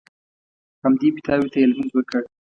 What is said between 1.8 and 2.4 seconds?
وکړ.